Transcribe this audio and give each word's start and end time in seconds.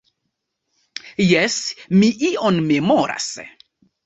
Jes, 1.31 1.57
mi 1.99 2.09
ion 2.31 2.59
memoras. 2.73 3.31